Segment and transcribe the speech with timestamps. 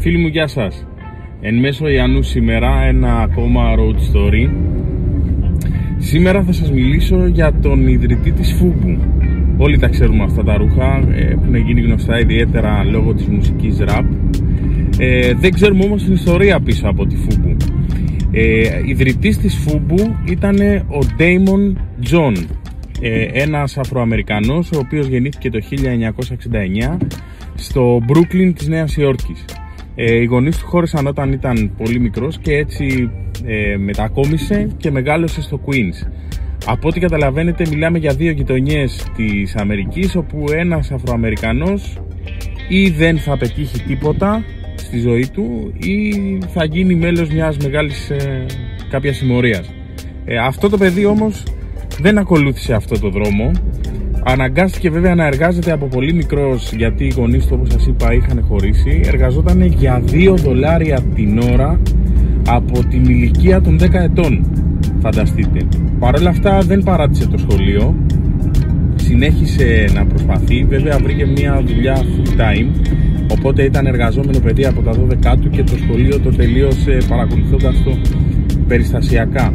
[0.00, 0.86] Φίλοι μου, γεια σας.
[1.40, 4.50] Εν μέσω Ιαννού σήμερα ένα ακόμα road story.
[5.98, 8.98] Σήμερα θα σας μιλήσω για τον ιδρυτή της Φούμπου.
[9.56, 14.04] Όλοι τα ξέρουμε αυτά τα ρούχα, έχουν γίνει γνωστά ιδιαίτερα λόγω της μουσικής rap.
[14.98, 17.56] Ε, δεν ξέρουμε όμως την ιστορία πίσω από τη Φούμπου.
[18.30, 20.56] Ε, ιδρυτής της Φούμπου ήταν
[20.88, 21.76] ο Damon
[22.10, 22.34] John,
[23.00, 26.96] ε, ένας Αφροαμερικανός ο οποίος γεννήθηκε το 1969
[27.54, 29.44] στο Brooklyn της Νέας Υόρκης.
[30.02, 33.10] Ε, οι γονείς του χώρισαν όταν ήταν πολύ μικρός και έτσι
[33.44, 36.08] ε, μετακόμισε και μεγάλωσε στο Queens.
[36.66, 41.98] Από ό,τι καταλαβαίνετε μιλάμε για δύο γειτονιές της Αμερικής όπου ένας Αφροαμερικανός
[42.68, 44.44] ή δεν θα πετύχει τίποτα
[44.74, 46.14] στη ζωή του ή
[46.48, 48.46] θα γίνει μέλος μιας μεγάλης ε,
[48.90, 49.74] κάποιας συμμορίας.
[50.24, 51.42] Ε, αυτό το παιδί όμως
[52.00, 53.50] δεν ακολούθησε αυτό το δρόμο
[54.24, 58.44] Αναγκάστηκε βέβαια να εργάζεται από πολύ μικρός γιατί οι γονείς του όπως σας είπα είχαν
[58.48, 59.00] χωρίσει.
[59.04, 61.80] Εργαζόταν για 2 δολάρια την ώρα
[62.48, 64.44] από την ηλικία των 10 ετών
[65.00, 65.60] Φανταστείτε.
[65.98, 67.94] Παρ' όλα αυτά δεν παράτησε το σχολείο.
[68.94, 70.64] Συνέχισε να προσπαθεί.
[70.64, 72.90] Βέβαια βρήκε μια δουλειά full time.
[73.32, 74.92] Οπότε ήταν εργαζόμενο παιδί από τα
[75.34, 77.96] 12 του και το σχολείο το τελείωσε παρακολουθώντας το
[78.68, 79.54] περιστασιακά.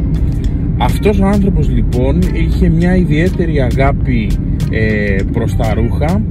[0.78, 4.30] Αυτός ο άνθρωπος λοιπόν είχε μια ιδιαίτερη αγάπη
[4.76, 6.22] ε, προς τα ρούχα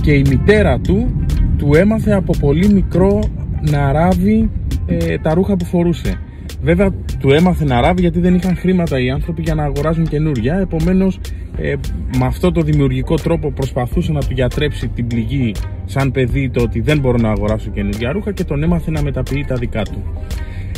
[0.00, 1.24] και η μητέρα του
[1.56, 3.22] του έμαθε από πολύ μικρό
[3.70, 4.50] να ράβει
[4.86, 6.20] ε, τα ρούχα που φορούσε.
[6.62, 10.54] Βέβαια του έμαθε να ράβει γιατί δεν είχαν χρήματα οι άνθρωποι για να αγοράζουν καινούρια
[10.54, 11.20] επομένως
[11.58, 11.74] ε,
[12.18, 15.52] με αυτό το δημιουργικό τρόπο προσπαθούσε να του γιατρέψει την πληγή
[15.84, 19.44] σαν παιδί το ότι δεν μπορώ να αγοράσω καινούργια ρούχα και τον έμαθε να μεταποιεί
[19.44, 20.02] τα δικά του.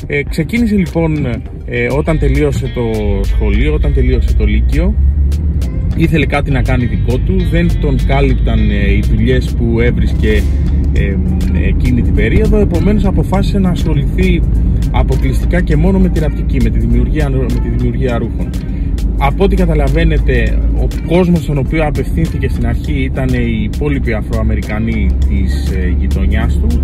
[0.06, 1.26] Ε, ξεκίνησε λοιπόν
[1.66, 2.90] ε, όταν τελείωσε το
[3.22, 4.94] σχολείο, όταν τελείωσε το Λύκειο
[5.96, 10.42] ήθελε κάτι να κάνει δικό του, δεν τον κάλυπταν ε, οι δουλειές που έβρισκε
[10.92, 11.16] ε,
[11.66, 14.42] εκείνη την περίοδο επομένως αποφάσισε να ασχοληθεί
[14.90, 18.50] αποκλειστικά και μόνο με τη ραπτική, με τη δημιουργία, με τη δημιουργία ρούχων.
[19.18, 25.70] Από ό,τι καταλαβαίνετε, ο κόσμος στον οποίο απευθύνθηκε στην αρχή ήταν οι υπόλοιποι Αφροαμερικανοί της
[25.70, 26.82] ε, γειτονιάς του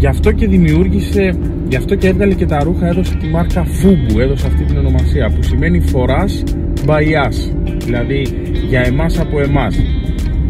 [0.00, 1.34] Γι' αυτό και δημιούργησε,
[1.68, 5.30] γι' αυτό και έβγαλε και τα ρούχα, έδωσε τη μάρκα Fubu, έδωσε αυτή την ονομασία
[5.30, 6.42] που σημαίνει φοράς
[6.86, 7.52] by us,
[7.84, 8.26] δηλαδή
[8.68, 9.76] για εμάς από εμάς.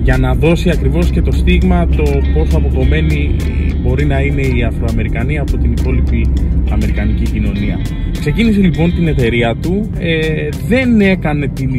[0.03, 2.03] Για να δώσει ακριβώς και το στίγμα το
[2.35, 3.37] πόσο αποκομμένοι
[3.83, 6.33] μπορεί να είναι οι Αφροαμερικανοί από την υπόλοιπη
[6.71, 7.79] Αμερικανική κοινωνία.
[8.21, 11.71] Ξεκίνησε λοιπόν την εταιρεία του, ε, δεν έκανε την,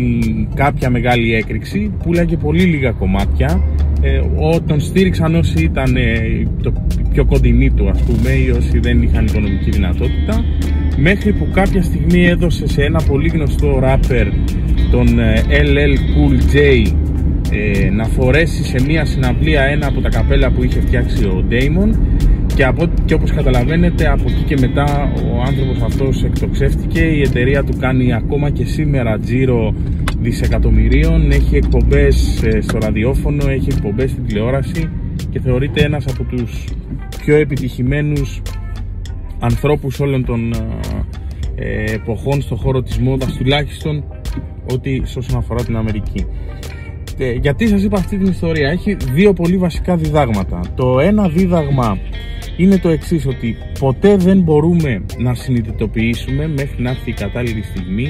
[0.55, 3.63] κάποια μεγάλη έκρηξη, πουλάγε πολύ λίγα κομμάτια,
[4.01, 4.21] ε,
[4.65, 6.73] τον στήριξαν όσοι ήταν ε, το
[7.11, 10.43] πιο κοντινοί του ας πούμε ή όσοι δεν είχαν οικονομική δυνατότητα
[10.97, 14.27] μέχρι που κάποια στιγμή έδωσε σε ένα πολύ γνωστό ράπερ
[14.91, 16.87] τον ε, LL Cool J
[17.51, 21.97] ε, να φορέσει σε μια συναυλία ένα από τα καπέλα που είχε φτιάξει ο Damon
[22.55, 27.63] και, από, και όπως καταλαβαίνετε από εκεί και μετά ο άνθρωπος αυτός εκτοξεύτηκε η εταιρεία
[27.63, 29.73] του κάνει ακόμα και σήμερα τζίρο
[30.21, 34.89] δισεκατομμυρίων έχει εκπομπές ε, στο ραδιόφωνο έχει εκπομπές στην τηλεόραση
[35.29, 36.63] και θεωρείται ένας από τους
[37.17, 38.41] πιο επιτυχημένους
[39.39, 40.53] ανθρώπους όλων των
[41.55, 44.03] ε, εποχών στον χώρο της μόδας τουλάχιστον
[44.71, 46.25] ότι όσον αφορά την Αμερική.
[47.17, 50.59] Ε, γιατί σας είπα αυτή την ιστορία; Έχει δύο πολύ βασικά διδάγματα.
[50.75, 51.97] Το ένα δίδαγμα
[52.57, 58.07] είναι το εξής ότι ποτέ δεν μπορούμε να συνειδητοποιήσουμε μέχρι να έρθει η κατάλληλη στιγμή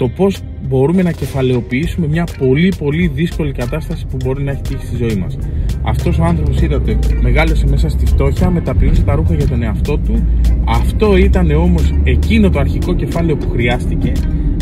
[0.00, 0.38] το πώς
[0.68, 5.14] μπορούμε να κεφαλαιοποιήσουμε μια πολύ πολύ δύσκολη κατάσταση που μπορεί να έχει τύχει στη ζωή
[5.14, 5.38] μας.
[5.82, 10.26] Αυτός ο άνθρωπος είδατε μεγάλωσε μέσα στη φτώχεια, μεταποιούσε τα ρούχα για τον εαυτό του.
[10.64, 14.12] Αυτό ήταν όμως εκείνο το αρχικό κεφάλαιο που χρειάστηκε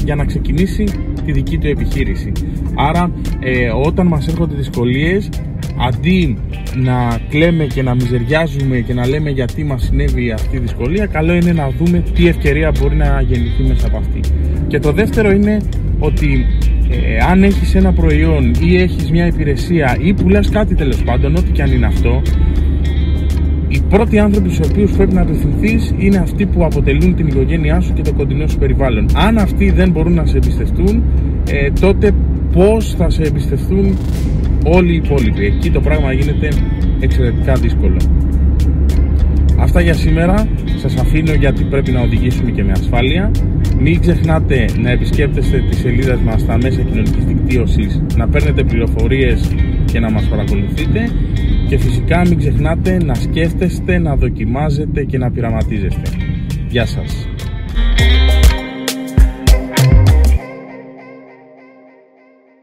[0.05, 0.85] για να ξεκινήσει
[1.25, 2.33] τη δική του επιχείρηση.
[2.75, 3.11] Άρα
[3.41, 5.29] ε, όταν μας έρχονται δυσκολίες
[5.87, 6.39] αντί
[6.75, 11.35] να κλαίμε και να μιζεριάζουμε και να λέμε γιατί μας συνέβη αυτή η δυσκολία καλό
[11.35, 14.21] είναι να δούμε τι ευκαιρία μπορεί να γεννηθεί μέσα από αυτή.
[14.67, 15.61] Και το δεύτερο είναι
[15.99, 16.47] ότι
[16.91, 21.51] ε, αν έχεις ένα προϊόν ή έχεις μια υπηρεσία ή πουλάς κάτι τέλος πάντων, ό,τι
[21.51, 22.23] και αν είναι αυτό,
[23.69, 27.93] οι πρώτοι άνθρωποι στους οποίους πρέπει να απευθυνθείς είναι αυτοί που αποτελούν την οικογένειά σου
[27.93, 29.07] και το κοντινό σου περιβάλλον.
[29.15, 31.03] Αν αυτοί δεν μπορούν να σε εμπιστευτούν,
[31.51, 32.13] ε, τότε
[32.53, 33.97] πώς θα σε εμπιστευτούν
[34.65, 35.45] όλοι οι υπόλοιποι.
[35.45, 36.49] Εκεί το πράγμα γίνεται
[37.01, 37.97] εξαιρετικά δύσκολο.
[39.59, 40.49] Αυτά για σήμερα.
[40.77, 43.31] Σας αφήνω γιατί πρέπει να οδηγήσουμε και με ασφάλεια.
[43.81, 49.51] Μην ξεχνάτε να επισκέπτεστε τις σελίδες μας στα μέσα κοινωνικής δικτύωσης, να παίρνετε πληροφορίες
[49.85, 51.11] και να μας παρακολουθείτε
[51.69, 56.11] και φυσικά μην ξεχνάτε να σκέφτεστε, να δοκιμάζετε και να πειραματίζεστε.
[56.69, 57.29] Γεια σας!